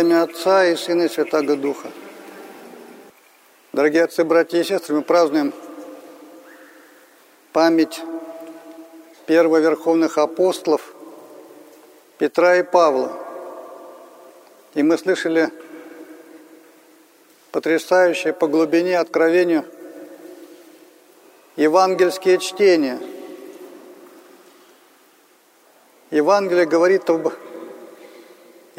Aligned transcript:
Во 0.00 0.02
имя 0.02 0.22
Отца 0.22 0.64
и 0.64 0.76
Сына 0.76 1.02
и 1.02 1.08
Святаго 1.10 1.56
Духа. 1.56 1.90
Дорогие 3.74 4.04
отцы, 4.04 4.24
братья 4.24 4.58
и 4.58 4.64
сестры, 4.64 4.96
мы 4.96 5.02
празднуем 5.02 5.52
память 7.52 8.00
первоверховных 9.26 10.16
апостолов 10.16 10.94
Петра 12.16 12.56
и 12.56 12.62
Павла. 12.62 13.12
И 14.72 14.82
мы 14.82 14.96
слышали 14.96 15.50
потрясающее 17.52 18.32
по 18.32 18.46
глубине 18.46 18.98
откровению 18.98 19.66
евангельские 21.56 22.38
чтения. 22.38 22.98
Евангелие 26.10 26.64
говорит 26.64 27.10
об 27.10 27.49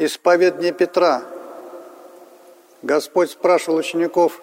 исповедание 0.04 0.72
Петра. 0.72 1.22
Господь 2.82 3.30
спрашивал 3.30 3.78
учеников, 3.78 4.42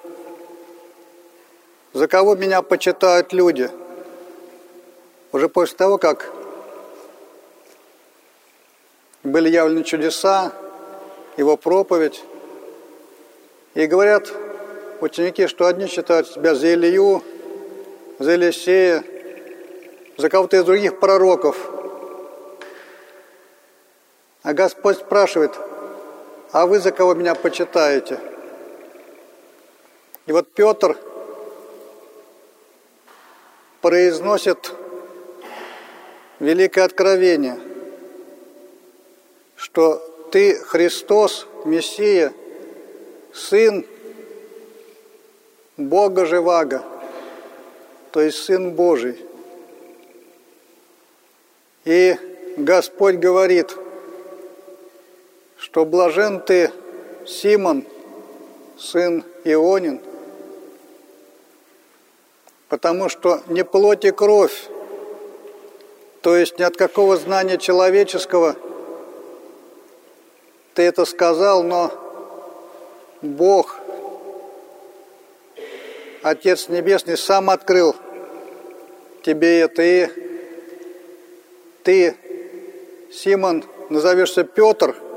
за 1.94 2.08
кого 2.08 2.36
меня 2.36 2.62
почитают 2.62 3.34
люди? 3.34 3.70
Уже 5.32 5.50
после 5.50 5.78
того, 5.78 5.98
как 5.98 6.32
были 9.24 9.50
явлены 9.50 9.84
чудеса, 9.84 10.54
его 11.38 11.58
проповедь, 11.58 12.24
и 13.74 13.86
говорят 13.86 14.32
ученики, 15.02 15.48
что 15.48 15.68
одни 15.68 15.88
считают 15.88 16.28
себя 16.28 16.56
за 16.56 16.74
Илью, 16.74 17.24
за 18.18 18.32
Елисея, 18.32 19.04
за 20.18 20.30
кого-то 20.30 20.58
из 20.58 20.64
других 20.64 21.00
пророков– 21.00 21.72
а 24.50 24.54
Господь 24.56 24.98
спрашивает, 24.98 25.52
а 26.52 26.66
вы 26.66 26.80
за 26.80 26.92
кого 26.92 27.14
меня 27.14 27.36
почитаете? 27.36 28.20
И 30.26 30.32
вот 30.32 30.52
Петр 30.54 30.98
произносит 33.80 34.74
великое 36.40 36.86
откровение, 36.86 37.60
что 39.56 39.98
ты 40.32 40.56
Христос, 40.56 41.46
Мессия, 41.66 42.34
Сын 43.32 43.86
Бога 45.78 46.26
Живаго, 46.26 46.84
то 48.12 48.20
есть 48.20 48.40
Сын 48.40 48.72
Божий. 48.72 49.24
И 51.86 52.18
Господь 52.58 53.18
говорит– 53.18 53.78
что 55.72 55.86
блажен 55.86 56.42
ты, 56.42 56.72
Симон, 57.28 57.86
сын 58.76 59.24
Ионин, 59.44 60.02
потому 62.70 63.08
что 63.08 63.42
не 63.48 63.64
плоть 63.64 64.04
и 64.04 64.10
кровь, 64.10 64.68
то 66.22 66.36
есть 66.36 66.58
ни 66.58 66.64
от 66.64 66.76
какого 66.76 67.18
знания 67.18 67.60
человеческого 67.60 68.56
ты 70.74 70.82
это 70.84 71.06
сказал, 71.06 71.62
но 71.62 71.92
Бог, 73.22 73.78
Отец 76.24 76.68
Небесный, 76.68 77.16
сам 77.16 77.52
открыл 77.52 77.96
тебе 79.24 79.60
это, 79.60 79.84
и 79.84 80.08
ты, 81.84 82.16
Симон, 83.12 83.64
назовешься 83.90 84.44
Петр– 84.44 84.96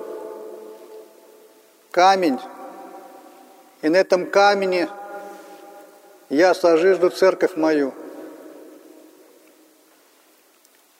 камень, 1.92 2.40
и 3.82 3.88
на 3.88 3.98
этом 3.98 4.28
камне 4.28 4.88
я 6.30 6.54
сожижду 6.54 7.10
церковь 7.10 7.56
мою. 7.56 7.92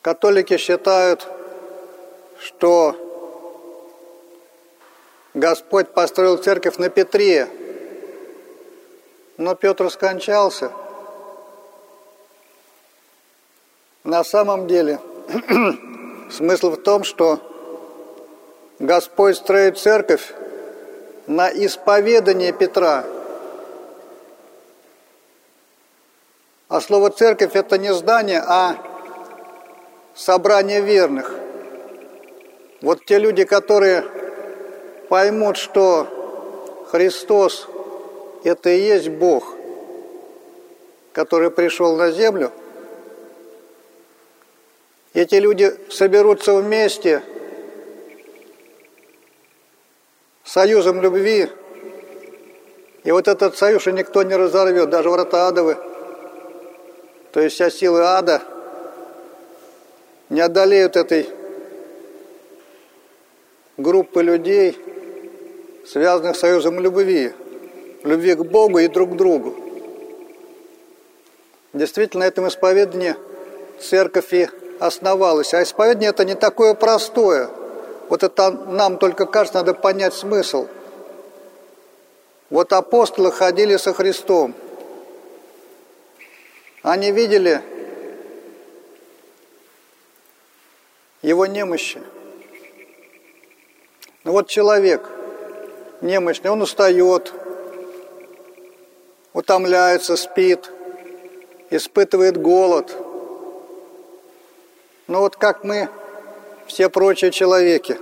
Католики 0.01 0.57
считают, 0.57 1.27
что 2.39 2.95
Господь 5.33 5.89
построил 5.89 6.37
церковь 6.37 6.77
на 6.77 6.89
Петре, 6.89 7.47
но 9.37 9.55
Петр 9.55 9.89
скончался. 9.89 10.71
На 14.03 14.23
самом 14.23 14.67
деле 14.67 14.99
смысл 16.29 16.71
в 16.71 16.77
том, 16.83 17.03
что 17.03 17.39
Господь 18.77 19.37
строит 19.37 19.79
церковь 19.79 20.33
на 21.27 21.49
исповедание 21.49 22.51
Петра. 22.51 23.05
А 26.67 26.81
слово 26.81 27.11
«церковь»– 27.11 27.51
это 27.55 27.77
не 27.77 27.93
здание, 27.93 28.43
а 28.45 28.77
собрание 30.15 30.81
верных. 30.81 31.33
Вот 32.81 33.05
те 33.05 33.19
люди, 33.19 33.43
которые 33.45 34.03
поймут, 35.09 35.57
что 35.57 36.85
Христос– 36.91 37.67
это 38.43 38.69
и 38.69 38.81
есть 38.81 39.09
Бог, 39.09 39.55
который 41.13 41.51
пришел 41.51 41.95
на 41.95 42.11
землю, 42.11 42.51
эти 45.13 45.35
люди 45.35 45.73
соберутся 45.89 46.55
вместе– 46.55 47.23
союзом 50.43 51.01
любви. 51.01 51.49
И 53.03 53.11
вот 53.11 53.27
этот 53.27 53.57
союз 53.57 53.85
никто 53.87 54.23
не 54.23 54.35
разорвет, 54.35 54.89
даже 54.89 55.09
врата 55.09 55.47
адовы. 55.47 55.77
То 57.31 57.41
есть 57.41 57.55
вся 57.55 57.69
сила 57.69 58.17
ада 58.17 58.41
не 60.29 60.41
одолеют 60.41 60.95
этой 60.95 61.27
группы 63.77 64.21
людей, 64.21 64.77
связанных 65.85 66.35
союзом 66.35 66.79
любви, 66.79 67.33
любви 68.03 68.35
к 68.35 68.43
Богу 68.43 68.79
и 68.79 68.87
друг 68.87 69.13
к 69.13 69.15
другу. 69.15 69.55
Действительно, 71.73 72.23
на 72.23 72.27
этом 72.27 72.47
исповедании 72.47 73.15
церковь 73.79 74.33
и 74.33 74.47
основалась. 74.79 75.53
А 75.53 75.63
исповедание 75.63 76.11
это 76.11 76.23
не 76.23 76.35
такое 76.35 76.73
простое– 76.75 77.49
вот 78.09 78.23
это 78.23 78.51
нам 78.51 78.97
только 78.97 79.25
кажется, 79.25 79.59
надо 79.59 79.73
понять 79.73 80.13
смысл. 80.13 80.67
Вот 82.49 82.73
апостолы 82.73 83.31
ходили 83.31 83.77
со 83.77 83.93
Христом. 83.93 84.53
Они 86.83 87.11
видели 87.11 87.61
его 91.21 91.45
немощи. 91.45 92.01
Ну 94.23 94.33
вот 94.33 94.47
человек 94.47 95.09
немощный, 96.01 96.51
он 96.51 96.61
устает, 96.61 97.33
утомляется, 99.33 100.15
спит, 100.17 100.69
испытывает 101.69 102.37
голод. 102.37 102.95
Но 105.07 105.21
вот 105.21 105.37
как 105.37 105.63
мы 105.63 105.89
все 106.67 106.89
прочие 106.89 107.31
человеки. 107.31 107.97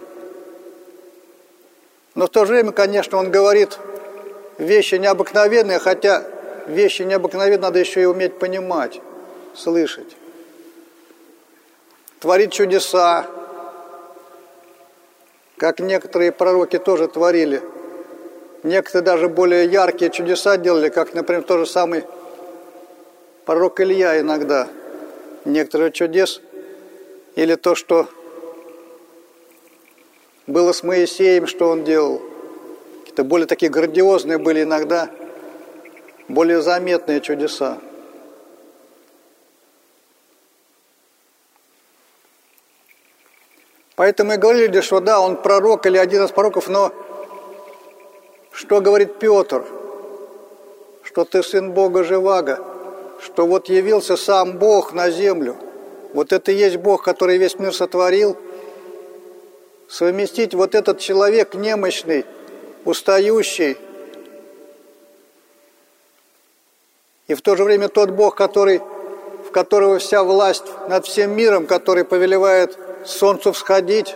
Но 2.15 2.27
в 2.27 2.29
то 2.29 2.45
же 2.45 2.53
время, 2.53 2.71
конечно, 2.71 3.17
он 3.17 3.31
говорит 3.31 3.77
вещи 4.57 4.95
необыкновенные, 4.95 5.79
хотя 5.79 6.23
вещи 6.67 7.03
необыкновенные 7.03 7.61
надо 7.61 7.79
еще 7.79 8.01
и 8.01 8.05
уметь 8.05 8.37
понимать, 8.37 9.01
слышать. 9.55 10.15
Творит 12.19 12.51
чудеса, 12.51 13.25
как 15.57 15.79
некоторые 15.79 16.31
пророки 16.31 16.77
тоже 16.77 17.07
творили. 17.07 17.61
Некоторые 18.63 19.03
даже 19.03 19.27
более 19.27 19.65
яркие 19.65 20.11
чудеса 20.11 20.57
делали, 20.57 20.89
как, 20.89 21.13
например, 21.15 21.43
тот 21.43 21.59
же 21.61 21.65
самый 21.65 22.03
пророк 23.45 23.79
Илья 23.79 24.19
иногда. 24.19 24.67
Некоторые 25.45 25.91
чудес 25.91 26.41
или 27.35 27.55
то, 27.55 27.73
что 27.73 28.07
было 30.51 30.73
с 30.73 30.83
Моисеем, 30.83 31.47
что 31.47 31.69
он 31.69 31.83
делал. 31.83 32.21
Какие-то 32.99 33.23
более 33.23 33.47
такие 33.47 33.71
грандиозные 33.71 34.37
были 34.37 34.63
иногда, 34.63 35.09
более 36.27 36.61
заметные 36.61 37.21
чудеса. 37.21 37.79
Поэтому 43.95 44.33
и 44.33 44.37
говорили, 44.37 44.81
что 44.81 44.99
да, 44.99 45.19
он 45.19 45.41
пророк 45.41 45.85
или 45.85 45.97
один 45.97 46.23
из 46.23 46.31
пророков, 46.31 46.67
но 46.67 46.91
что 48.51 48.81
говорит 48.81 49.19
Петр? 49.19 49.63
Что 51.03 51.25
ты 51.25 51.43
сын 51.43 51.71
Бога 51.71 52.03
Живаго, 52.03 52.63
что 53.21 53.45
вот 53.45 53.69
явился 53.69 54.15
сам 54.15 54.57
Бог 54.57 54.93
на 54.93 55.09
землю. 55.09 55.55
Вот 56.13 56.33
это 56.33 56.51
и 56.51 56.55
есть 56.55 56.77
Бог, 56.77 57.03
который 57.03 57.37
весь 57.37 57.57
мир 57.57 57.73
сотворил– 57.73 58.37
совместить 59.91 60.53
вот 60.53 60.73
этот 60.73 60.99
человек 60.99 61.53
немощный 61.53 62.25
устающий, 62.85 63.77
и 67.27 67.33
в 67.33 67.41
то 67.41 67.57
же 67.57 67.65
время 67.65 67.89
тот 67.89 68.09
Бог, 68.11 68.35
который, 68.35 68.79
в 68.79 69.51
которого 69.51 69.99
вся 69.99 70.23
власть 70.23 70.63
над 70.87 71.05
всем 71.05 71.35
миром, 71.35 71.67
который 71.67 72.05
повелевает 72.05 72.77
солнцу 73.05 73.51
всходить, 73.51 74.15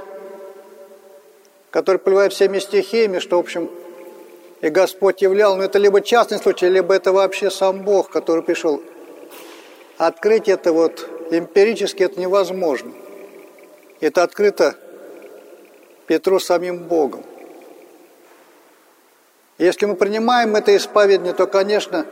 который 1.72 1.98
повелевает 1.98 2.32
всеми 2.32 2.60
стихиями, 2.60 3.20
что, 3.20 3.36
в 3.36 3.42
общем, 3.42 3.70
и 4.62 4.70
Господь 4.70 5.22
являл, 5.22 5.58
но 5.58 5.64
это 5.64 5.78
либо 5.78 6.00
частный 6.00 6.38
случай, 6.38 6.70
либо 6.70 6.94
это 6.94 7.12
вообще 7.12 7.52
сам 7.52 7.82
Бог, 7.84 8.10
который 8.10 8.44
пришел. 8.44 8.82
Открыть 9.98 10.48
это 10.48 10.72
вот 10.72 11.08
эмпирически 11.32 12.04
это 12.04 12.20
невозможно. 12.20 12.94
Это 14.00 14.24
открыто 14.24 14.76
Петру 16.08 16.40
самим 16.40 16.80
Богом. 16.84 17.24
Если 19.58 19.86
мы 19.86 19.96
принимаем 19.96 20.56
это 20.56 20.76
исповедание, 20.76 21.34
то, 21.34 21.48
конечно, 21.48 22.06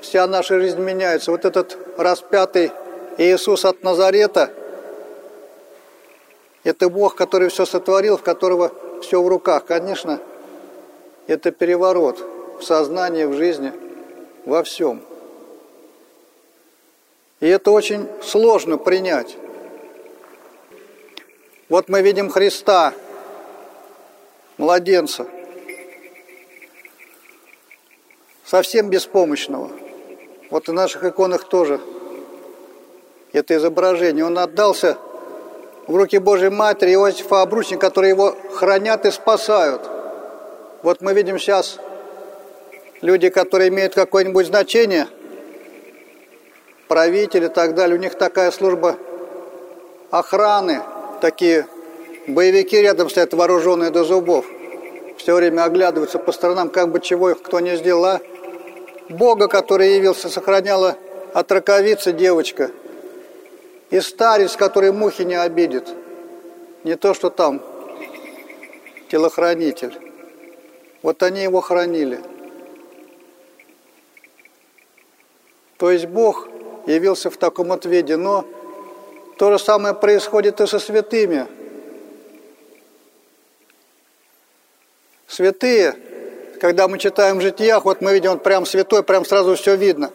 вся 0.00 0.26
наша 0.26 0.58
жизнь 0.58 0.80
меняется. 0.80 1.30
Вот 1.30 1.44
этот 1.44 1.78
распятый 1.96 2.72
Иисус 3.18 3.64
от 3.64 3.82
Назарета– 3.82 4.50
это 6.64 6.88
Бог, 6.88 7.14
который 7.14 7.48
все 7.48 7.66
сотворил, 7.66 8.16
в 8.16 8.22
которого 8.22 8.72
все 9.00 9.20
в 9.22 9.28
руках. 9.28 9.64
Конечно, 9.64 10.20
это 11.26 11.50
переворот 11.50 12.24
в 12.58 12.62
сознании, 12.62 13.24
в 13.24 13.34
жизни, 13.34 13.72
во 14.44 14.62
всем. 14.62 15.02
И 17.40 17.48
это 17.48 17.72
очень 17.72 18.08
сложно 18.22 18.78
принять. 18.78 19.36
Вот 21.68 21.88
мы 21.88 22.02
видим 22.02 22.30
Христа, 22.30 22.92
младенца, 24.62 25.26
совсем 28.44 28.90
беспомощного. 28.90 29.70
Вот 30.50 30.68
в 30.68 30.72
наших 30.72 31.02
иконах 31.02 31.48
тоже 31.48 31.80
это 33.32 33.56
изображение. 33.56 34.24
Он 34.24 34.38
отдался 34.38 34.98
в 35.88 35.96
руки 35.96 36.18
Божьей 36.18 36.50
Матери 36.50 36.92
Иосифа 36.92 37.42
Обручника, 37.42 37.88
которые 37.88 38.10
его 38.10 38.36
хранят 38.54 39.04
и 39.04 39.10
спасают. 39.10 39.82
Вот 40.84 41.00
мы 41.00 41.12
видим 41.12 41.40
сейчас 41.40 41.80
люди, 43.00 43.30
которые 43.30 43.68
имеют 43.68 43.96
какое-нибудь 43.96 44.46
значение, 44.46 45.08
правители 46.86 47.46
и 47.46 47.48
так 47.48 47.74
далее, 47.74 47.98
у 47.98 48.00
них 48.00 48.14
такая 48.14 48.52
служба 48.52 48.96
охраны, 50.12 50.82
такие 51.20 51.66
боевики 52.26 52.80
рядом 52.80 53.08
стоят 53.08 53.34
вооруженные 53.34 53.90
до 53.90 54.04
зубов, 54.04 54.46
все 55.16 55.34
время 55.34 55.64
оглядываются 55.64 56.18
по 56.18 56.32
сторонам, 56.32 56.68
как 56.68 56.90
бы 56.90 57.00
чего 57.00 57.30
их 57.30 57.42
кто 57.42 57.60
не 57.60 57.76
сделал, 57.76 58.04
а 58.04 58.20
Бога, 59.08 59.48
который 59.48 59.96
явился, 59.96 60.28
сохраняла 60.28 60.96
от 61.32 61.50
раковицы 61.52 62.12
девочка. 62.12 62.70
И 63.90 64.00
старец, 64.00 64.56
который 64.56 64.92
мухи 64.92 65.22
не 65.22 65.34
обидит. 65.34 65.88
Не 66.82 66.96
то, 66.96 67.14
что 67.14 67.30
там 67.30 67.62
телохранитель. 69.10 69.92
Вот 71.02 71.22
они 71.22 71.42
его 71.42 71.60
хранили. 71.60 72.20
То 75.76 75.90
есть 75.90 76.06
Бог 76.06 76.48
явился 76.86 77.28
в 77.30 77.36
таком 77.36 77.68
вот 77.68 77.84
виде. 77.84 78.16
Но 78.16 78.46
то 79.36 79.52
же 79.52 79.58
самое 79.58 79.94
происходит 79.94 80.60
и 80.60 80.66
со 80.66 80.78
святыми. 80.78 81.46
Святые 85.32 85.94
когда 86.60 86.86
мы 86.86 86.98
читаем 86.98 87.38
в 87.38 87.40
житиях, 87.40 87.86
вот 87.86 88.02
мы 88.02 88.12
видим, 88.12 88.32
он 88.32 88.38
прям 88.38 88.66
святой, 88.66 89.02
прям 89.02 89.24
сразу 89.24 89.56
все 89.56 89.74
видно. 89.74 90.12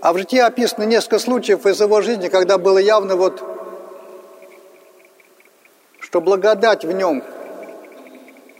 А 0.00 0.14
в 0.14 0.18
житии 0.18 0.38
описано 0.38 0.84
несколько 0.84 1.18
случаев 1.18 1.66
из 1.66 1.78
его 1.78 2.00
жизни, 2.00 2.28
когда 2.28 2.56
было 2.56 2.78
явно 2.78 3.14
вот, 3.14 3.42
что 6.00 6.22
благодать 6.22 6.86
в 6.86 6.92
нем 6.92 7.22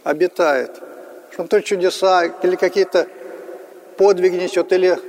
обитает. 0.03 0.79
Что 1.31 1.41
он 1.41 1.47
то 1.47 1.59
чудеса 1.59 2.25
или 2.43 2.55
какие-то 2.55 3.07
подвиги 3.97 4.35
несет, 4.35 4.71
или 4.73 4.99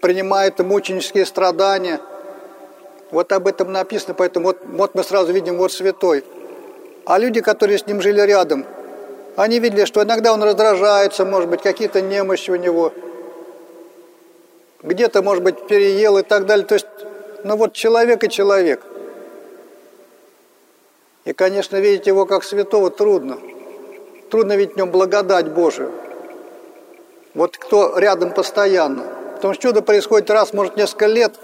принимает 0.00 0.58
мученические 0.58 1.26
страдания. 1.26 2.00
Вот 3.12 3.30
об 3.30 3.46
этом 3.46 3.70
написано, 3.70 4.14
поэтому 4.14 4.46
вот, 4.46 4.58
вот 4.64 4.94
мы 4.96 5.04
сразу 5.04 5.32
видим, 5.32 5.58
вот 5.58 5.70
святой. 5.72 6.24
А 7.04 7.18
люди, 7.18 7.40
которые 7.40 7.78
с 7.78 7.86
ним 7.86 8.00
жили 8.00 8.20
рядом– 8.22 8.66
они 9.36 9.58
видели, 9.58 9.84
что 9.84 10.02
иногда 10.02 10.32
он 10.32 10.42
раздражается, 10.42 11.24
может 11.24 11.48
быть, 11.48 11.62
какие-то 11.62 12.00
немощи 12.00 12.50
у 12.50 12.56
него, 12.56 12.92
где-то, 14.82 15.22
может 15.22 15.42
быть, 15.42 15.66
переел 15.66 16.18
и 16.18 16.22
так 16.22 16.46
далее. 16.46 16.66
То 16.66 16.74
есть, 16.74 16.86
ну 17.44 17.56
вот 17.56 17.72
человек 17.72 18.24
и 18.24 18.28
человек. 18.28 18.82
И, 21.24 21.32
конечно, 21.32 21.76
видеть 21.76 22.06
его 22.06 22.26
как 22.26 22.44
святого 22.44 22.90
трудно. 22.90 23.38
Трудно 24.30 24.56
видеть 24.56 24.74
в 24.74 24.76
нем 24.78 24.90
благодать 24.90 25.48
Божию. 25.48 25.92
Вот 27.34 27.56
кто 27.58 27.98
рядом 27.98 28.32
постоянно. 28.32 29.04
Потому 29.36 29.54
что 29.54 29.62
чудо 29.62 29.82
происходит 29.82 30.30
раз, 30.30 30.52
может, 30.52 30.76
несколько 30.76 31.06
лет, 31.06 31.34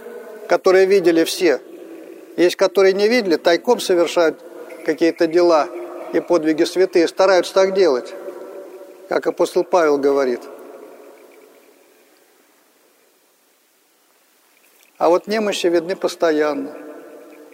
которые 0.48 0.86
видели 0.86 1.24
все. 1.24 1.60
Есть, 2.36 2.56
которые 2.56 2.94
не 2.94 3.08
видели, 3.08 3.36
тайком 3.36 3.80
совершают 3.80 4.40
какие-то 4.84 5.26
дела– 5.26 5.68
и 6.12 6.20
подвиги 6.20 6.64
святые 6.64 7.08
стараются 7.08 7.54
так 7.54 7.74
делать, 7.74 8.14
как 9.08 9.26
апостол 9.26 9.64
Павел 9.64 9.98
говорит. 9.98 10.40
А 14.98 15.08
вот 15.08 15.26
немощи 15.26 15.66
видны 15.66 15.94
постоянно. 15.94 16.72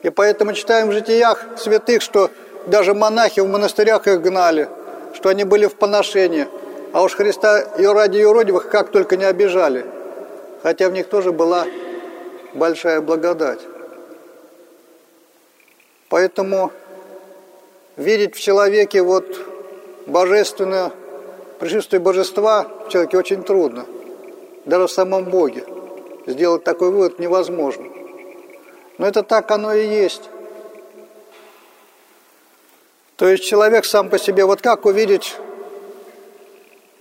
И 0.02 0.10
поэтому 0.10 0.52
читаем 0.52 0.88
в 0.88 0.92
житиях 0.92 1.44
святых, 1.56 2.02
что 2.02 2.30
даже 2.66 2.94
монахи 2.94 3.40
в 3.40 3.48
монастырях 3.48 4.06
их 4.06 4.20
гнали, 4.20 4.68
что 5.14 5.28
они 5.28 5.44
были 5.44 5.66
в 5.66 5.74
поношении. 5.74 6.46
А 6.92 7.02
уж 7.02 7.14
Христа 7.14 7.60
и 7.60 7.86
ради 7.86 8.18
юродивых 8.18 8.68
как 8.68 8.90
только 8.90 9.16
не 9.16 9.24
обижали. 9.24 9.86
Хотя 10.62 10.88
в 10.88 10.92
них 10.92 11.08
тоже 11.08 11.32
была 11.32 11.66
большая 12.54 13.00
благодать. 13.00 13.60
Поэтому 16.08 16.70
видеть 17.96 18.34
в 18.34 18.40
человеке 18.40 19.02
вот 19.02 19.26
божественное 20.06 20.92
присутствие 21.58 22.00
божества 22.00 22.66
в 22.86 22.88
человеке 22.88 23.18
очень 23.18 23.42
трудно. 23.42 23.86
Даже 24.64 24.86
в 24.86 24.90
самом 24.90 25.24
Боге. 25.24 25.64
Сделать 26.26 26.64
такой 26.64 26.90
вывод 26.90 27.18
невозможно. 27.18 27.86
Но 28.98 29.06
это 29.06 29.22
так 29.22 29.50
оно 29.50 29.74
и 29.74 29.86
есть. 29.86 30.30
То 33.16 33.28
есть 33.28 33.44
человек 33.44 33.84
сам 33.84 34.08
по 34.08 34.18
себе, 34.18 34.44
вот 34.44 34.62
как 34.62 34.86
увидеть 34.86 35.36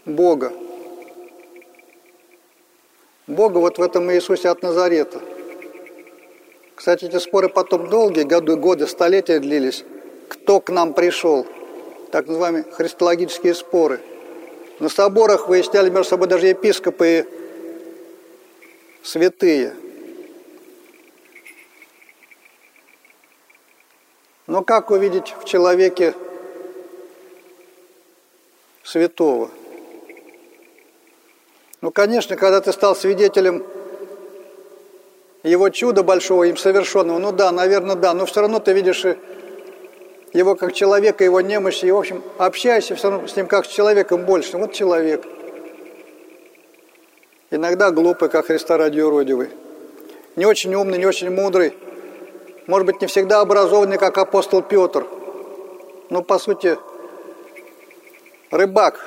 Бога? 0.06 0.52
Бога 3.28 3.60
вот 3.60 3.78
в 3.78 3.82
этом 3.82 4.12
Иисусе 4.12 4.50
от 4.50 4.62
Назарета. 4.62 5.22
Кстати, 6.76 7.06
эти 7.06 7.18
споры 7.18 7.50
потом 7.50 7.90
долгие 7.90 8.24
годы, 8.24 8.56
годы, 8.56 8.88
столетия 8.88 9.40
длились 9.40 9.86
кто 10.32 10.62
к 10.62 10.70
нам 10.70 10.94
пришел, 10.94 11.46
так 12.10 12.28
называемые 12.28 12.64
христологические 12.64 13.54
споры. 13.54 14.00
На 14.80 14.88
соборах 14.88 15.50
выясняли 15.50 15.90
между 15.90 16.06
собой 16.06 16.30
даже 16.30 16.48
епископы 16.48 17.08
и 17.08 17.26
святые. 19.06 19.76
Но 24.48 24.64
как 24.64 24.90
увидеть 24.90 25.36
в 25.38 25.44
человеке 25.44 26.16
святого? 28.84 29.52
Ну, 31.82 31.92
конечно, 31.92 32.38
когда 32.38 32.62
ты 32.62 32.72
стал 32.72 32.96
свидетелем 32.96 33.66
его 35.44 35.68
чуда 35.70 36.04
большого, 36.04 36.46
им 36.46 36.56
совершенного, 36.56 37.20
ну 37.20 37.34
да, 37.34 37.52
наверное, 37.52 37.96
да, 37.96 38.14
но 38.14 38.26
все 38.26 38.42
равно 38.42 38.60
ты 38.60 38.72
видишь 38.72 39.04
и 39.04 39.18
его 40.34 40.56
как 40.56 40.74
человека, 40.74 41.24
его 41.24 41.42
немощи, 41.42 41.86
и, 41.86 41.92
в 41.92 41.98
общем, 41.98 42.24
общайся 42.38 42.96
с 42.96 43.36
ним 43.36 43.48
как 43.48 43.66
с 43.66 43.70
человеком 43.70 44.26
больше. 44.26 44.58
Вот 44.58 44.74
человек. 44.74 45.26
Иногда 47.50 47.92
глупый, 47.92 48.30
как 48.30 48.46
Христа 48.46 48.78
ради 48.78 49.02
уродивый. 49.02 49.50
Не 50.38 50.46
очень 50.46 50.74
умный, 50.74 50.98
не 50.98 51.06
очень 51.06 51.30
мудрый. 51.30 51.78
Может 52.66 52.86
быть, 52.86 53.02
не 53.02 53.08
всегда 53.08 53.42
образованный, 53.42 53.98
как 53.98 54.18
апостол 54.18 54.62
Петр. 54.62 55.06
Но, 56.10 56.24
по 56.24 56.40
сути, 56.40 56.78
рыбак 58.52 59.06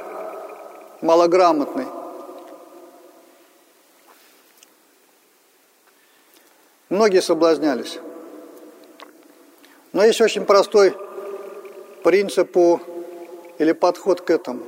малограмотный. 1.00 1.86
Многие 6.90 7.22
соблазнялись. 7.22 7.98
Но 9.94 10.04
есть 10.04 10.20
очень 10.20 10.44
простой 10.44 10.94
принципу 12.04 12.80
или 13.58 13.72
подход 13.72 14.20
к 14.20 14.30
этому. 14.30 14.62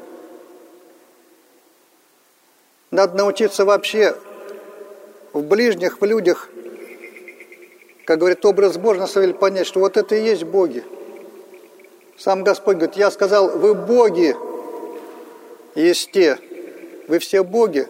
Надо 2.90 3.16
научиться 3.16 3.64
вообще 3.64 4.16
в 5.32 5.42
ближних, 5.42 6.00
в 6.00 6.04
людях, 6.04 6.48
как 8.06 8.18
говорит 8.18 8.44
образ 8.44 8.78
деле 8.78 9.34
понять, 9.34 9.66
что 9.66 9.80
вот 9.80 9.96
это 9.96 10.16
и 10.16 10.24
есть 10.24 10.44
боги. 10.44 10.82
Сам 12.18 12.42
Господь 12.42 12.76
говорит, 12.76 12.96
я 12.96 13.10
сказал, 13.10 13.50
вы 13.50 13.74
боги, 13.74 14.34
есть 15.74 16.12
те, 16.12 16.38
вы 17.06 17.18
все 17.18 17.44
боги 17.44 17.86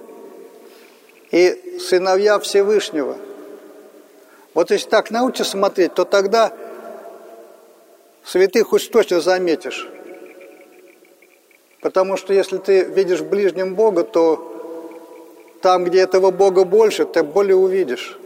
и 1.31 1.79
сыновья 1.79 2.41
Всевышнего. 2.41 3.17
Вот 4.55 4.73
если 4.73 4.89
так 4.89 5.13
научишься 5.13 5.53
смотреть, 5.53 5.95
то 5.95 6.05
тогда 6.05 6.53
святых 8.27 8.73
уж 8.73 8.87
точно 8.89 9.21
заметишь. 9.21 9.89
Потому 11.81 12.17
что 12.17 12.35
если 12.35 12.59
ты 12.59 12.83
видишь 12.83 13.21
в 13.21 13.29
ближнем 13.29 13.75
Бога, 13.75 14.03
то 14.03 14.53
там, 15.63 15.85
где 15.85 16.01
этого 16.01 16.31
Бога 16.31 16.65
больше, 16.65 17.05
ты 17.05 17.23
более 17.23 17.57
увидишь. 17.57 18.19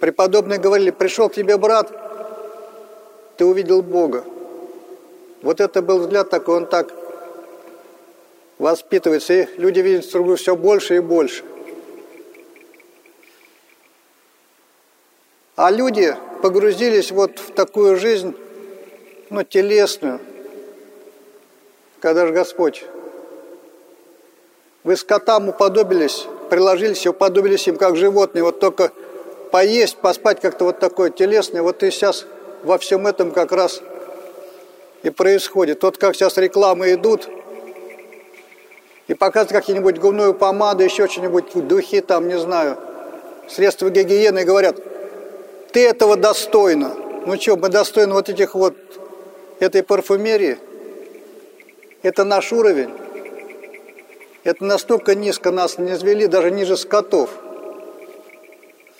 Преподобные 0.00 0.58
говорили, 0.58 0.90
пришел 0.90 1.28
к 1.28 1.34
тебе 1.34 1.58
брат, 1.58 1.92
ты 3.36 3.44
увидел 3.44 3.82
Бога. 3.82 4.24
Вот 5.42 5.60
это 5.60 5.82
был 5.82 5.98
взгляд 5.98 6.30
такой, 6.30 6.56
он 6.56 6.66
так 6.66 6.92
воспитывается, 8.58 9.34
и 9.34 9.48
люди 9.58 9.80
видят 9.80 10.10
друг 10.10 10.24
друга 10.24 10.36
все 10.36 10.56
больше 10.56 10.96
и 10.96 11.00
больше. 11.00 11.44
А 15.56 15.70
люди 15.70 16.16
погрузились 16.42 17.10
вот 17.10 17.38
в 17.38 17.52
такую 17.52 17.96
жизнь, 17.96 18.34
ну, 19.30 19.42
телесную, 19.44 20.20
когда 22.00 22.26
же 22.26 22.32
Господь, 22.32 22.84
вы 24.84 24.96
скотам 24.96 25.48
уподобились, 25.48 26.26
приложились 26.48 27.06
и 27.06 27.08
уподобились 27.08 27.68
им, 27.68 27.76
как 27.76 27.96
животные, 27.96 28.42
вот 28.42 28.60
только 28.60 28.92
поесть, 29.50 29.96
поспать 29.98 30.40
как-то 30.40 30.64
вот 30.64 30.78
такое 30.78 31.10
телесное, 31.10 31.62
вот 31.62 31.82
и 31.82 31.90
сейчас 31.90 32.26
во 32.62 32.78
всем 32.78 33.06
этом 33.06 33.30
как 33.30 33.52
раз 33.52 33.82
и 35.02 35.10
происходит. 35.10 35.82
Вот 35.82 35.98
как 35.98 36.14
сейчас 36.14 36.36
рекламы 36.36 36.92
идут, 36.92 37.28
и 39.08 39.14
показывают 39.14 39.52
какие-нибудь 39.52 39.98
губную 39.98 40.34
помаду, 40.34 40.84
еще 40.84 41.08
что-нибудь, 41.08 41.46
духи 41.66 42.00
там, 42.00 42.28
не 42.28 42.38
знаю, 42.38 42.78
средства 43.48 43.90
гигиены, 43.90 44.40
и 44.40 44.44
говорят, 44.44 44.76
ты 45.72 45.86
этого 45.86 46.16
достойна. 46.16 46.94
Ну 47.26 47.36
что, 47.40 47.56
мы 47.56 47.68
достойны 47.68 48.14
вот 48.14 48.28
этих 48.28 48.54
вот, 48.54 48.76
этой 49.60 49.82
парфюмерии? 49.82 50.58
Это 52.02 52.24
наш 52.24 52.52
уровень. 52.52 52.90
Это 54.42 54.64
настолько 54.64 55.14
низко 55.14 55.50
нас 55.50 55.78
не 55.78 55.92
извели, 55.92 56.26
даже 56.26 56.50
ниже 56.50 56.76
скотов 56.76 57.30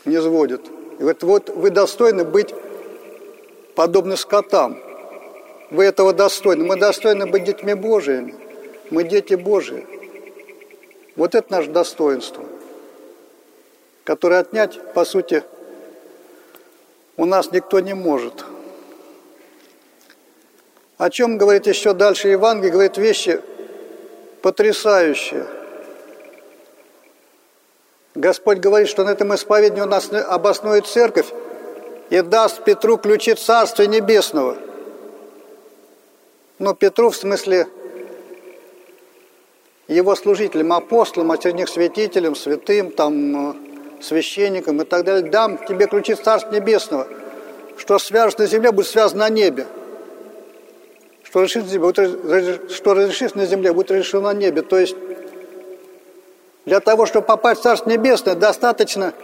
не 0.04 0.20
сводят. 0.20 0.62
И 0.98 1.02
говорит, 1.02 1.22
вот 1.22 1.48
вы 1.48 1.70
достойны 1.70 2.24
быть 2.24 2.54
подобны 3.74 4.16
скотам. 4.16 4.78
Вы 5.70 5.84
этого 5.84 6.12
достойны. 6.12 6.64
Мы 6.64 6.76
достойны 6.76 7.26
быть 7.26 7.44
детьми 7.44 7.74
Божиими. 7.74 8.34
Мы 8.90 9.04
дети 9.04 9.34
Божии. 9.34 9.86
Вот 11.16 11.34
это 11.34 11.52
наше 11.52 11.70
достоинство, 11.70 12.44
которое 14.04 14.40
отнять, 14.40 14.78
по 14.94 15.04
сути, 15.04 15.42
у 17.16 17.24
нас 17.24 17.52
никто 17.52 17.80
не 17.80 17.94
может. 17.94 18.44
О 21.00 21.08
чем 21.08 21.38
говорит 21.38 21.66
еще 21.66 21.94
дальше 21.94 22.28
Евангелие? 22.28 22.70
Говорит 22.70 22.98
вещи 22.98 23.40
потрясающие. 24.42 25.46
Господь 28.14 28.58
говорит, 28.58 28.86
что 28.86 29.04
на 29.04 29.08
этом 29.08 29.34
исповеднии 29.34 29.80
у 29.80 29.86
нас 29.86 30.12
обоснует 30.12 30.86
церковь 30.86 31.28
и 32.10 32.20
даст 32.20 32.64
Петру 32.64 32.98
ключи 32.98 33.32
Царства 33.32 33.84
Небесного. 33.84 34.58
Но 36.58 36.74
Петру 36.74 37.08
в 37.08 37.16
смысле 37.16 37.66
его 39.88 40.14
служителям, 40.16 40.74
апостолам, 40.74 41.32
а 41.32 41.38
святителям, 41.38 42.36
святым, 42.36 42.90
там, 42.90 43.52
э, 43.52 44.02
священникам 44.02 44.82
и 44.82 44.84
так 44.84 45.06
далее, 45.06 45.30
дам 45.30 45.56
тебе 45.66 45.86
ключи 45.86 46.14
Царства 46.14 46.52
Небесного. 46.52 47.08
Что 47.78 47.98
свяжешь 47.98 48.36
на 48.36 48.44
земле, 48.44 48.70
будет 48.70 48.88
связано 48.88 49.20
на 49.20 49.30
небе. 49.30 49.66
Что 51.30 51.40
разрешишь 51.42 51.62
на 51.62 51.68
земле, 51.68 51.78
будет, 51.80 52.72
что 52.72 52.94
разрешишь 52.94 53.34
на 53.34 53.46
земле, 53.46 53.72
будет 53.72 53.90
решено 53.92 54.32
на 54.32 54.38
небе. 54.38 54.62
То 54.62 54.78
есть 54.78 54.96
для 56.64 56.80
того, 56.80 57.06
чтобы 57.06 57.26
попасть 57.26 57.60
в 57.60 57.62
Царство 57.62 57.88
Небесное, 57.88 58.34
достаточно 58.34 59.14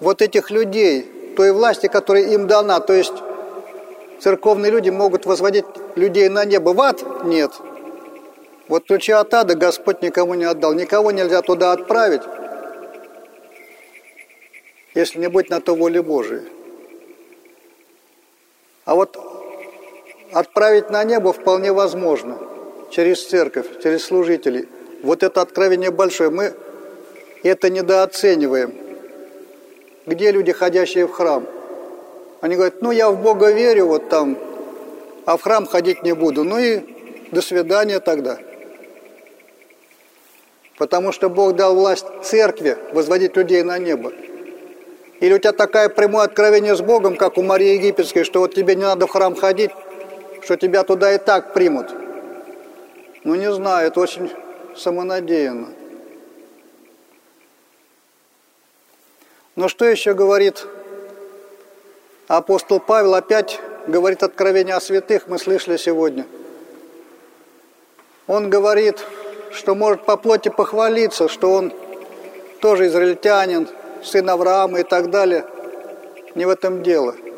вот 0.00 0.22
этих 0.22 0.50
людей, 0.50 1.34
той 1.36 1.52
власти, 1.52 1.86
которая 1.86 2.24
им 2.24 2.46
дана. 2.46 2.80
То 2.80 2.92
есть 2.92 3.14
церковные 4.20 4.70
люди 4.70 4.90
могут 4.90 5.24
возводить 5.24 5.64
людей 5.96 6.28
на 6.28 6.44
небо. 6.44 6.70
В 6.70 6.80
ад– 6.82 7.24
нет. 7.24 7.52
Вот 8.68 8.84
ключи 8.84 9.12
от 9.12 9.32
ада 9.34 9.54
Господь 9.56 10.02
никому 10.02 10.34
не 10.34 10.44
отдал. 10.44 10.74
Никого 10.74 11.10
нельзя 11.10 11.42
туда 11.42 11.72
отправить, 11.72 12.22
если 14.94 15.18
не 15.18 15.28
быть 15.28 15.48
на 15.50 15.60
то 15.60 15.74
воле 15.74 16.02
Божией. 16.02 16.42
А 18.84 18.94
вот 18.94 19.18
отправить 20.32 20.90
на 20.90 21.04
небо 21.04 21.32
вполне 21.32 21.72
возможно 21.72 22.38
через 22.90 23.26
церковь, 23.26 23.66
через 23.82 24.04
служителей. 24.04 24.68
Вот 25.02 25.22
это 25.22 25.40
откровение 25.40 25.90
большое. 25.90 26.30
Мы 26.30 26.54
это 27.42 27.70
недооцениваем. 27.70 28.74
Где 30.06 30.30
люди, 30.30 30.52
ходящие 30.52 31.06
в 31.06 31.12
храм? 31.12 31.46
Они 32.40 32.56
говорят, 32.56 32.82
ну 32.82 32.90
я 32.90 33.10
в 33.10 33.22
Бога 33.22 33.52
верю, 33.52 33.86
вот 33.86 34.08
там, 34.08 34.38
а 35.26 35.36
в 35.36 35.42
храм 35.42 35.66
ходить 35.66 36.02
не 36.02 36.14
буду. 36.14 36.42
Ну 36.42 36.58
и 36.58 36.80
до 37.30 37.42
свидания 37.42 38.00
тогда. 38.00 38.38
Потому 40.78 41.12
что 41.12 41.28
Бог 41.28 41.54
дал 41.56 41.74
власть 41.74 42.06
церкви 42.22 42.76
возводить 42.92 43.36
людей 43.36 43.62
на 43.62 43.78
небо. 43.78 44.12
Или 45.20 45.34
у 45.34 45.38
тебя 45.38 45.52
такое 45.52 45.90
прямое 45.90 46.24
откровение 46.24 46.74
с 46.74 46.80
Богом, 46.80 47.16
как 47.16 47.36
у 47.36 47.42
Марии 47.42 47.74
Египетской, 47.74 48.24
что 48.24 48.40
вот 48.40 48.54
тебе 48.54 48.74
не 48.74 48.84
надо 48.84 49.06
в 49.06 49.10
храм 49.10 49.34
ходить, 49.34 49.70
что 50.42 50.56
тебя 50.56 50.84
туда 50.84 51.14
и 51.14 51.18
так 51.18 51.52
примут. 51.52 51.94
Ну, 53.24 53.34
не 53.34 53.52
знаю, 53.52 53.88
это 53.88 54.00
очень 54.00 54.32
самонадеянно. 54.76 55.68
Но 59.56 59.68
что 59.68 59.84
еще 59.84 60.14
говорит 60.14 60.66
апостол 62.28 62.80
Павел? 62.80 63.14
Опять 63.14 63.60
говорит 63.86 64.22
откровение 64.22 64.74
о 64.74 64.80
святых, 64.80 65.26
мы 65.26 65.38
слышали 65.38 65.76
сегодня. 65.76 66.26
Он 68.26 68.48
говорит, 68.48 69.04
что 69.52 69.74
может 69.74 70.04
по 70.04 70.16
плоти 70.16 70.48
похвалиться, 70.48 71.28
что 71.28 71.52
он 71.52 71.72
тоже 72.60 72.86
израильтянин, 72.86 73.68
сын 74.02 74.30
Авраама 74.30 74.80
и 74.80 74.82
так 74.84 75.10
далее. 75.10 75.44
Не 76.34 76.46
в 76.46 76.48
этом 76.48 76.82
дело– 76.82 77.16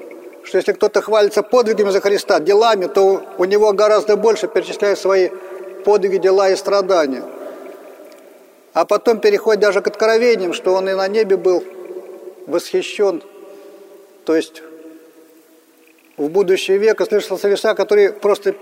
что 0.45 0.59
если 0.59 0.73
кто-то 0.73 1.01
хвалится 1.03 1.43
подвигами 1.43 1.91
за 1.91 2.01
Христа, 2.01 2.41
делами, 2.41 2.87
то 2.87 3.23
у 3.39 3.45
него 3.45 3.73
гораздо 3.73 4.17
больше 4.17 4.49
перечисляет 4.49 4.99
свои 4.99 5.31
подвиги, 5.85 6.19
дела 6.19 6.51
и 6.51 6.57
страдания. 6.57 7.23
А 8.73 8.85
потом 8.85 9.21
переходит 9.21 9.61
даже 9.61 9.81
к 9.81 9.87
откровениям, 9.87 10.53
что 10.53 10.73
он 10.75 10.89
и 10.89 10.95
на 10.95 11.07
небе 11.09 11.37
был 11.37 11.63
восхищен. 12.47 13.23
То 14.25 14.35
есть 14.35 14.63
в 16.17 16.29
будущий 16.29 16.79
век 16.79 17.01
слышался 17.07 17.49
веса, 17.49 17.75
которые 17.75 18.13
просто, 18.13 18.55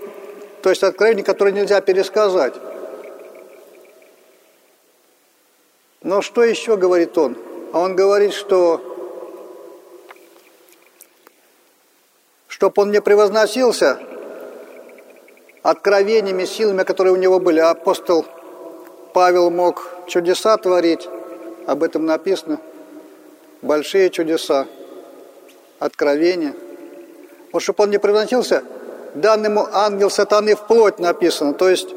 то 0.61 0.69
есть 0.69 0.83
откровения, 0.83 1.23
которые 1.23 1.53
нельзя 1.53 1.81
пересказать. 1.81 2.53
Но 6.03 6.21
что 6.21 6.43
еще 6.43 6.77
говорит 6.77 7.17
он? 7.17 7.37
А 7.73 7.79
он 7.79 7.95
говорит, 7.95 8.33
что 8.33 8.90
чтобы 12.61 12.83
он 12.83 12.91
не 12.91 13.01
превозносился 13.01 13.97
откровениями, 15.63 16.45
силами, 16.45 16.83
которые 16.83 17.11
у 17.11 17.15
него 17.15 17.39
были. 17.39 17.59
Апостол 17.59 18.23
Павел 19.15 19.49
мог 19.49 19.89
чудеса 20.05 20.55
творить, 20.57 21.09
об 21.65 21.81
этом 21.81 22.05
написано, 22.05 22.59
большие 23.63 24.11
чудеса, 24.11 24.67
откровения. 25.79 26.53
Вот 27.51 27.63
чтобы 27.63 27.85
он 27.85 27.89
не 27.89 27.97
превозносился, 27.97 28.63
дан 29.15 29.43
ему 29.43 29.65
ангел 29.73 30.11
сатаны 30.11 30.53
в 30.53 30.67
плоть 30.67 30.99
написано. 30.99 31.55
То 31.55 31.67
есть 31.67 31.89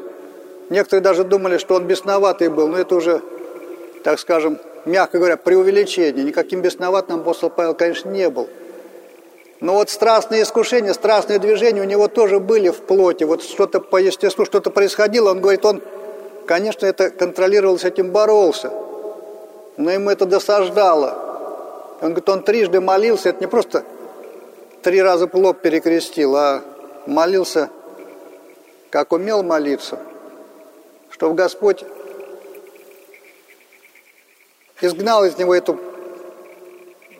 некоторые 0.71 1.03
даже 1.03 1.25
думали, 1.25 1.59
что 1.59 1.75
он 1.75 1.85
бесноватый 1.85 2.49
был, 2.49 2.69
но 2.69 2.79
это 2.79 2.95
уже, 2.95 3.21
так 4.03 4.17
скажем, 4.17 4.57
мягко 4.85 5.19
говоря, 5.19 5.37
преувеличение. 5.37 6.23
Никаким 6.23 6.61
бесноватым 6.63 7.19
апостол 7.19 7.51
Павел, 7.51 7.75
конечно, 7.75 8.09
не 8.09 8.31
был. 8.31 8.49
Но 9.61 9.75
вот 9.75 9.89
страстные 9.89 10.43
искушения, 10.43 10.93
страстные 10.93 11.39
движения 11.39 11.81
у 11.81 11.85
него 11.85 12.07
тоже 12.07 12.39
были 12.39 12.69
в 12.69 12.81
плоти. 12.81 13.23
Вот 13.23 13.41
что-то 13.43 13.79
по 13.79 13.97
естеству, 13.97 14.45
что-то 14.45 14.69
происходило. 14.69 15.31
Он 15.31 15.39
говорит, 15.39 15.63
он, 15.65 15.81
конечно, 16.45 16.85
это 16.85 17.09
контролировал, 17.09 17.79
с 17.79 17.85
этим 17.85 18.11
боролся. 18.11 18.71
Но 19.77 19.91
ему 19.91 20.09
это 20.09 20.25
досаждало. 20.25 21.97
Он 22.01 22.09
говорит, 22.09 22.29
он 22.29 22.43
трижды 22.43 22.81
молился. 22.81 23.29
Это 23.29 23.39
не 23.39 23.47
просто 23.47 23.85
три 24.81 25.01
раза 25.01 25.29
лоб 25.31 25.61
перекрестил, 25.61 26.35
а 26.35 26.61
молился, 27.05 27.69
как 28.89 29.13
умел 29.13 29.41
молиться. 29.41 29.99
Чтобы 31.09 31.35
Господь 31.35 31.85
изгнал 34.81 35.23
из 35.23 35.37
него 35.37 35.55
эту 35.55 35.79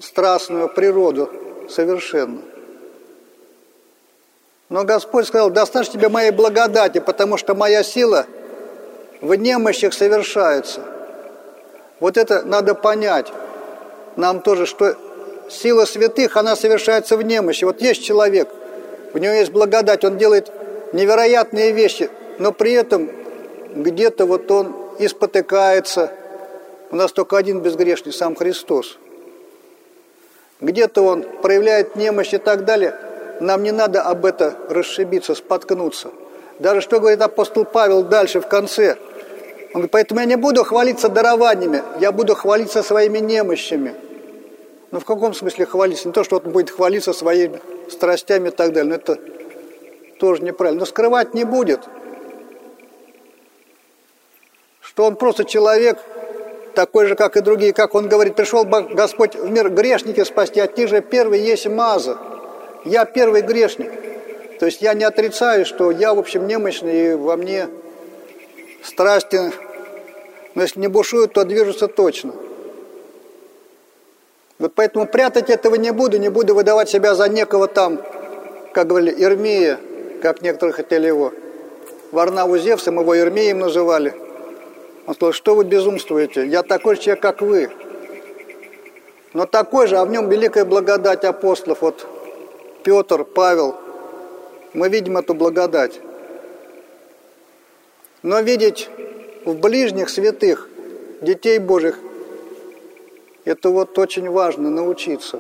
страстную 0.02 0.68
природу 0.68 1.30
совершенно. 1.70 2.42
Но 4.70 4.84
Господь 4.84 5.28
сказал, 5.28 5.50
достаточно 5.50 6.00
тебе 6.00 6.10
моей 6.10 6.32
благодати, 6.32 7.00
потому 7.00 7.38
что 7.38 7.54
моя 7.54 7.84
сила 7.84 8.26
в 9.22 9.34
немощах 9.36 9.94
совершается. 9.94 10.82
Вот 12.00 12.18
это 12.18 12.44
надо 12.44 12.76
понять 12.76 13.32
нам 14.16 14.42
тоже, 14.42 14.66
что 14.66 14.96
сила 15.50 15.86
святых, 15.86 16.38
она 16.38 16.56
совершается 16.56 17.18
в 17.18 17.22
немощи. 17.22 17.64
Вот 17.64 17.82
есть 17.82 18.04
человек, 18.04 18.50
у 19.14 19.18
него 19.18 19.34
есть 19.34 19.52
благодать, 19.52 20.04
он 20.04 20.18
делает 20.18 20.52
невероятные 20.94 21.72
вещи, 21.72 22.10
но 22.40 22.52
при 22.52 22.74
этом 22.74 23.10
где-то 23.76 24.26
вот 24.26 24.50
он 24.52 24.76
и 25.00 25.08
спотыкается. 25.08 26.12
У 26.92 26.96
нас 26.96 27.12
только 27.12 27.38
один 27.38 27.60
безгрешный, 27.60 28.14
сам 28.14 28.36
Христос. 28.36 28.98
Где-то 30.62 31.02
он 31.02 31.24
проявляет 31.42 31.96
немощь 31.96 32.34
и 32.34 32.38
так 32.38 32.66
далее. 32.66 32.96
Нам 33.40 33.64
не 33.64 33.72
надо 33.72 34.02
об 34.02 34.26
это 34.26 34.56
расшибиться, 34.70 35.36
споткнуться. 35.36 36.12
Даже 36.60 36.82
что 36.82 37.00
говорит 37.00 37.22
апостол 37.22 37.66
Павел 37.66 38.04
дальше, 38.04 38.40
в 38.40 38.48
конце. 38.48 38.96
Он 39.74 39.82
говорит, 39.82 39.92
поэтому 39.92 40.22
я 40.22 40.26
не 40.26 40.38
буду 40.38 40.64
хвалиться 40.64 41.10
дарованиями, 41.10 41.84
я 42.00 42.14
буду 42.14 42.34
хвалиться 42.34 42.82
своими 42.82 43.18
немощами. 43.18 43.94
Ну, 44.92 45.02
в 45.02 45.06
каком 45.06 45.34
смысле 45.34 45.66
хвалиться? 45.66 46.08
Не 46.08 46.14
то, 46.14 46.24
что 46.24 46.38
он 46.38 46.52
будет 46.54 46.70
хвалиться 46.70 47.12
своими 47.12 47.60
страстями 47.90 48.48
и 48.48 48.52
так 48.52 48.72
далее. 48.72 48.92
Но 48.92 48.96
это 48.96 49.20
тоже 50.18 50.42
неправильно. 50.42 50.80
Но 50.80 50.86
скрывать 50.86 51.34
не 51.34 51.44
будет. 51.44 51.82
Что 54.80 55.04
он 55.04 55.18
просто 55.18 55.44
человек, 55.44 55.98
такой 56.76 57.08
же, 57.08 57.16
как 57.16 57.38
и 57.38 57.42
другие, 57.42 57.74
как 57.74 57.96
он 57.96 58.08
говорит, 58.08 58.36
пришел 58.36 58.66
Господь 58.66 59.36
в 59.36 59.50
мир 59.50 59.70
грешники 59.70 60.24
спасти, 60.24 60.60
а 60.60 60.68
ты 60.68 60.88
же 60.88 61.02
первый 61.02 61.40
есть 61.40 61.66
маза. 61.68 62.18
Я 62.84 63.06
первый 63.06 63.42
грешник. 63.42 63.92
То 64.60 64.68
есть 64.68 64.82
я 64.82 64.94
не 64.94 65.04
отрицаю, 65.04 65.66
что 65.66 65.90
я, 65.90 66.14
в 66.14 66.20
общем, 66.20 66.46
немощный, 66.46 67.12
и 67.12 67.14
во 67.16 67.36
мне 67.36 67.68
страсти, 68.84 69.52
но 70.54 70.62
если 70.62 70.80
не 70.80 70.88
бушуют, 70.88 71.34
то 71.34 71.44
движутся 71.44 71.88
точно. 71.88 72.34
Вот 74.60 74.74
поэтому 74.76 75.08
прятать 75.08 75.50
этого 75.50 75.76
не 75.76 75.92
буду, 75.92 76.18
не 76.18 76.30
буду 76.30 76.56
выдавать 76.56 76.90
себя 76.90 77.16
за 77.16 77.28
некого 77.28 77.68
там, 77.68 78.02
как 78.74 78.88
говорили, 78.88 79.12
Ирмия, 79.22 79.80
как 80.22 80.42
некоторые 80.42 80.74
хотели 80.74 81.08
его. 81.08 81.34
Варнаву 82.12 82.58
Зевсом 82.58 83.00
его 83.00 83.18
Ирмеем 83.18 83.60
называли– 83.60 84.14
он 85.08 85.14
сказал, 85.14 85.34
что 85.34 85.56
вы 85.56 85.66
безумствуете? 85.66 86.48
Я 86.48 86.64
такой 86.64 86.96
же 86.96 87.02
человек, 87.02 87.22
как 87.22 87.42
вы. 87.42 87.70
Но 89.34 89.46
такой 89.46 89.88
же, 89.88 89.98
а 89.98 90.06
в 90.06 90.10
нем 90.10 90.30
великая 90.30 90.66
благодать 90.66 91.24
апостолов. 91.24 91.82
Вот 91.82 92.08
Петр, 92.84 93.24
Павел, 93.24 93.76
мы 94.74 94.90
видим 94.90 95.18
эту 95.18 95.34
благодать. 95.34 96.00
Но 98.24 98.40
видеть 98.40 98.90
в 99.44 99.54
ближних 99.56 100.10
святых, 100.10 100.70
детей 101.22 101.60
Божьих, 101.60 102.00
это 103.44 103.70
вот 103.70 103.98
очень 104.00 104.30
важно 104.30 104.72
научиться. 104.72 105.40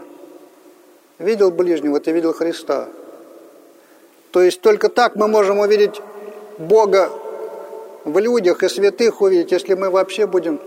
Видел 1.17 1.49
ближнего, 1.49 1.99
ты 1.99 2.11
видел 2.11 2.33
Христа. 2.33 2.87
То 4.31 4.41
есть 4.41 4.61
только 4.61 4.89
так 4.89 5.15
мы 5.15 5.27
можем 5.27 5.59
увидеть 5.59 6.01
Бога 6.59 7.09
в 8.05 8.19
людях 8.19 8.61
и 8.63 8.69
святых 8.69 9.21
увидеть, 9.21 9.51
если 9.51 9.73
мы 9.73 9.89
вообще 9.89 10.27
будем 10.27 10.61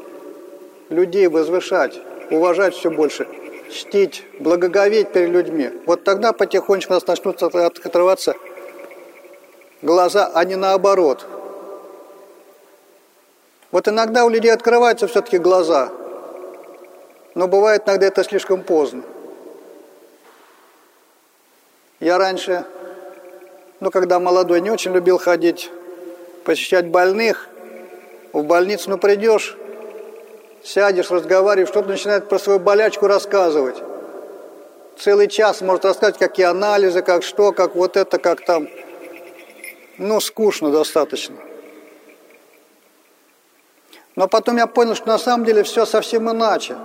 людей 0.90 1.28
возвышать, 1.28 1.98
уважать 2.30 2.74
все 2.74 2.90
больше, 2.90 3.28
чтить, 3.70 4.24
благоговеть 4.40 5.12
перед 5.12 5.30
людьми. 5.30 5.70
Вот 5.86 6.02
тогда 6.02 6.32
потихонечку 6.32 6.92
у 6.92 6.96
нас 6.96 7.06
начнут 7.06 7.40
открываться 7.42 8.34
глаза, 9.82 10.30
а 10.34 10.44
не 10.44 10.56
наоборот. 10.56 11.26
Вот 13.70 13.86
иногда 13.86 14.24
у 14.24 14.28
людей 14.28 14.52
открываются 14.52 15.06
все-таки 15.06 15.38
глаза, 15.38 15.92
но 17.34 17.46
бывает 17.46 17.84
иногда 17.86 18.06
это 18.06 18.24
слишком 18.24 18.62
поздно. 18.62 19.02
Я 22.00 22.18
раньше, 22.18 22.64
ну, 23.78 23.90
когда 23.90 24.18
молодой, 24.18 24.60
не 24.60 24.70
очень 24.70 24.92
любил 24.92 25.18
ходить 25.18 25.70
посещать 26.48 26.86
больных, 26.86 27.46
в 28.32 28.42
больницу, 28.42 28.88
ну, 28.88 28.96
придешь, 28.96 29.54
сядешь, 30.64 31.10
разговариваешь, 31.10 31.68
что-то 31.68 31.90
начинает 31.90 32.26
про 32.30 32.38
свою 32.38 32.58
болячку 32.58 33.06
рассказывать. 33.06 33.76
Целый 34.96 35.28
час 35.28 35.60
может 35.60 35.84
рассказать, 35.84 36.16
какие 36.16 36.46
анализы, 36.46 37.02
как 37.02 37.22
что, 37.22 37.52
как 37.52 37.74
вот 37.74 37.98
это, 37.98 38.18
как 38.18 38.46
там. 38.46 38.66
Ну, 39.98 40.20
скучно 40.20 40.70
достаточно. 40.70 41.36
Но 44.16 44.26
потом 44.26 44.56
я 44.56 44.66
понял, 44.66 44.94
что 44.94 45.06
на 45.06 45.18
самом 45.18 45.44
деле 45.44 45.64
все 45.64 45.84
совсем 45.84 46.30
иначе. 46.30 46.76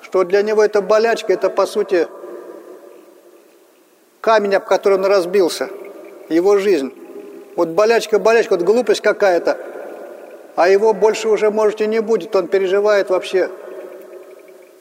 Что 0.00 0.24
для 0.24 0.40
него 0.40 0.64
эта 0.64 0.80
болячка, 0.80 1.34
это 1.34 1.50
по 1.50 1.66
сути 1.66 2.08
камень, 4.22 4.54
об 4.54 4.64
который 4.64 4.96
он 4.96 5.04
разбился, 5.04 5.68
его 6.30 6.56
жизнь. 6.56 6.94
Вот 7.56 7.70
болячка, 7.70 8.18
болячка, 8.18 8.52
вот 8.56 8.62
глупость 8.62 9.00
какая-то, 9.00 9.58
а 10.56 10.68
его 10.68 10.92
больше 10.92 11.28
уже, 11.28 11.50
может, 11.50 11.80
и 11.80 11.86
не 11.86 12.00
будет. 12.00 12.36
Он 12.36 12.48
переживает 12.48 13.08
вообще, 13.08 13.48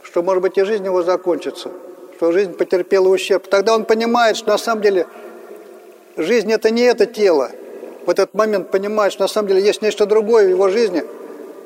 что, 0.04 0.22
может 0.22 0.44
быть, 0.44 0.58
и 0.58 0.64
жизнь 0.64 0.84
его 0.84 1.02
закончится, 1.02 1.72
что 2.18 2.32
жизнь 2.34 2.54
потерпела 2.54 3.08
ущерб. 3.08 3.48
Тогда 3.48 3.74
он 3.74 3.86
понимает, 3.86 4.36
что 4.36 4.50
на 4.50 4.58
самом 4.58 4.82
деле 4.82 5.08
жизнь– 6.18 6.52
это 6.54 6.70
не 6.70 6.82
это 6.82 7.06
тело. 7.06 7.52
В 8.06 8.10
этот 8.10 8.34
момент 8.34 8.72
понимает, 8.72 9.14
что 9.14 9.24
на 9.24 9.30
самом 9.30 9.48
деле 9.48 9.62
есть 9.62 9.82
нечто 9.82 10.06
другое 10.06 10.46
в 10.46 10.50
его 10.50 10.68
жизни, 10.68 11.04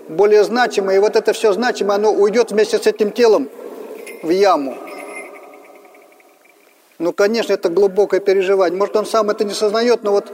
более 0.08 0.43
значимое, 0.43 0.98
и 0.98 1.00
вот 1.00 1.15
это 1.15 1.34
все 1.34 1.54
значимое, 1.54 1.95
оно 1.95 2.13
уйдет 2.13 2.52
вместе 2.52 2.78
с 2.78 2.86
этим 2.86 3.12
телом 3.12 3.50
в 4.22 4.30
яму. 4.30 4.78
Ну, 7.00 7.13
конечно, 7.13 7.54
это 7.54 7.69
глубокое 7.69 8.19
переживание. 8.19 8.78
Может, 8.78 8.95
он 8.95 9.06
сам 9.06 9.30
это 9.30 9.43
не 9.43 9.54
сознает, 9.54 10.04
но 10.04 10.12
вот 10.12 10.32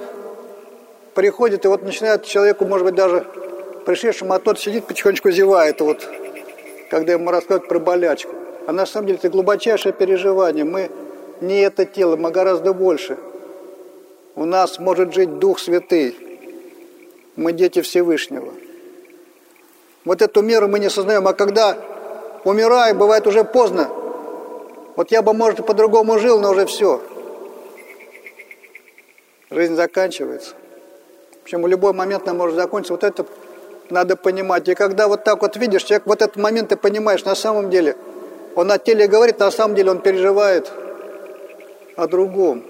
приходит, 1.16 1.66
и 1.66 1.68
вот 1.68 1.82
начинает 1.82 2.26
человеку, 2.26 2.66
может 2.66 2.86
быть, 2.86 2.96
даже 2.96 3.26
пришедшему, 3.86 4.34
а 4.34 4.40
тот 4.40 4.60
сидит, 4.60 4.86
потихонечку 4.86 5.32
зевает, 5.32 5.82
вот, 5.82 6.08
когда 6.92 7.14
ему 7.14 7.32
рассказывают 7.32 7.68
про 7.68 7.80
болячку. 7.80 8.34
А 8.68 8.72
на 8.72 8.86
самом 8.86 9.08
деле 9.08 9.20
это 9.20 9.30
глубочайшее 9.30 9.94
переживание. 9.94 10.66
Мы 10.66 10.92
не 11.42 11.62
это 11.62 11.86
тело, 11.86 12.16
мы 12.16 12.32
гораздо 12.32 12.74
больше. 12.74 13.18
У 14.36 14.46
нас 14.46 14.80
может 14.80 15.14
жить 15.14 15.40
Дух 15.40 15.60
Святый. 15.60 16.16
Мы 17.36 17.54
дети 17.54 17.82
Всевышнего. 17.82 18.52
Вот 20.04 20.22
эту 20.22 20.42
меру 20.42 20.68
мы 20.68 20.80
не 20.80 20.90
сознаем. 20.90 21.28
А 21.28 21.34
когда 21.34 21.78
умираем, 22.44 22.98
бывает 22.98 23.28
уже 23.28 23.44
поздно. 23.44 23.90
Вот 24.96 25.12
я 25.12 25.22
бы, 25.22 25.34
может, 25.34 25.60
и 25.60 25.64
по-другому 25.64 26.18
жил, 26.20 26.40
но 26.40 26.52
уже 26.52 26.66
все. 26.66 27.02
Жизнь 29.52 29.76
заканчивается. 29.76 30.56
Почему 31.46 31.68
любой 31.68 31.94
момент 31.94 32.26
нам 32.26 32.38
может 32.38 32.56
закончиться. 32.56 32.94
Вот 32.94 33.04
это 33.04 33.24
надо 33.92 34.16
понимать. 34.16 34.68
И 34.68 34.74
когда 34.74 35.08
вот 35.08 35.24
так 35.24 35.44
вот 35.44 35.58
видишь, 35.58 35.84
человек 35.84 36.08
в 36.08 36.12
этот 36.12 36.38
момент 36.38 36.70
ты 36.70 36.76
понимаешь, 36.76 37.24
на 37.24 37.36
самом 37.36 37.70
деле, 37.70 37.96
он 38.56 38.72
о 38.72 38.80
теле 38.80 39.08
говорит, 39.08 39.38
на 39.38 39.52
самом 39.52 39.76
деле 39.76 39.92
он 39.92 40.00
переживает 40.00 40.72
о 41.96 42.08
другом. 42.08 42.64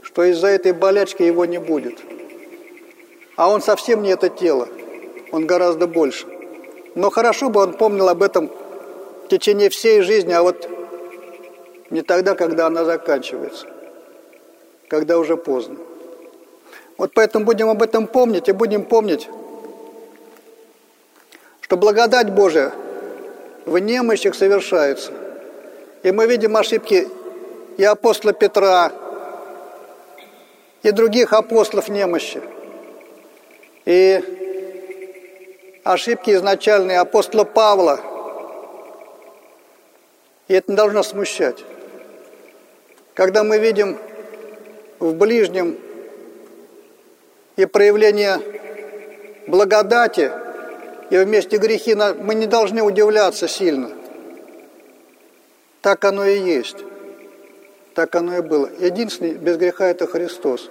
Что 0.00 0.22
из-за 0.22 0.46
этой 0.46 0.70
болячки 0.70 1.24
его 1.24 1.44
не 1.44 1.58
будет. 1.58 1.98
А 3.34 3.50
он 3.50 3.60
совсем 3.60 4.02
не 4.02 4.10
это 4.10 4.28
тело. 4.28 4.68
Он 5.32 5.44
гораздо 5.44 5.88
больше. 5.88 6.28
Но 6.94 7.10
хорошо 7.10 7.50
бы 7.50 7.62
он 7.62 7.72
помнил 7.72 8.08
об 8.08 8.22
этом 8.22 8.48
в 9.24 9.28
течение 9.28 9.70
всей 9.70 10.02
жизни, 10.02 10.32
а 10.32 10.44
вот 10.44 10.70
не 11.90 12.02
тогда, 12.02 12.36
когда 12.36 12.68
она 12.68 12.84
заканчивается. 12.84 13.66
Когда 14.88 15.18
уже 15.18 15.36
поздно. 15.36 15.78
Вот 16.98 17.12
поэтому 17.14 17.44
будем 17.44 17.68
об 17.68 17.82
этом 17.82 18.06
помнить 18.06 18.48
и 18.48 18.52
будем 18.52 18.84
помнить, 18.84 19.28
что 21.60 21.76
благодать 21.76 22.30
Божия 22.30 22.72
в 23.66 23.78
немощах 23.78 24.34
совершается. 24.34 25.12
И 26.02 26.10
мы 26.10 26.26
видим 26.26 26.56
ошибки 26.56 27.08
и 27.76 27.84
апостола 27.84 28.32
Петра, 28.32 28.92
и 30.82 30.90
других 30.92 31.32
апостолов 31.32 31.88
немощи, 31.88 32.40
и 33.84 34.22
ошибки 35.84 36.30
изначальные 36.30 37.00
апостола 37.00 37.44
Павла. 37.44 38.00
И 40.48 40.54
это 40.54 40.70
не 40.70 40.76
должно 40.76 41.02
смущать. 41.02 41.64
Когда 43.14 43.42
мы 43.42 43.58
видим 43.58 43.98
в 45.00 45.14
ближнем 45.14 45.76
и 47.56 47.66
проявление 47.66 48.40
благодати, 49.46 50.30
и 51.10 51.16
вместе 51.18 51.56
грехи, 51.56 51.94
мы 51.94 52.34
не 52.34 52.46
должны 52.46 52.82
удивляться 52.82 53.48
сильно. 53.48 53.90
Так 55.80 56.04
оно 56.04 56.24
и 56.24 56.38
есть. 56.38 56.78
Так 57.94 58.14
оно 58.14 58.36
и 58.36 58.40
было. 58.40 58.68
Единственный 58.80 59.34
без 59.34 59.56
греха– 59.56 59.86
это 59.88 60.06
Христос. 60.06 60.70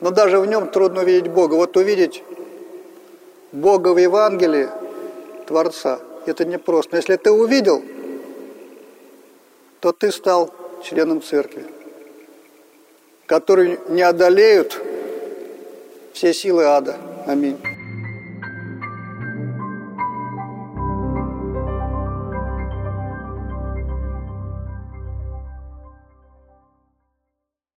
Но 0.00 0.10
даже 0.10 0.38
в 0.38 0.46
нем 0.46 0.68
трудно 0.68 1.00
увидеть 1.00 1.28
Бога. 1.28 1.54
Вот 1.54 1.76
увидеть 1.76 2.22
Бога 3.50 3.88
в 3.88 3.98
Евангелии, 3.98 4.68
Творца, 5.46 5.98
это 6.26 6.44
непросто. 6.44 6.92
Но 6.92 6.98
если 6.98 7.16
ты 7.16 7.32
увидел, 7.32 7.82
то 9.80 9.92
ты 9.92 10.12
стал 10.12 10.54
членом 10.84 11.22
церкви, 11.22 11.64
который 13.26 13.80
не 13.88 14.02
одолеют 14.02 14.80
все 16.18 16.34
силы 16.34 16.64
ада. 16.64 16.96
Аминь. 17.26 17.77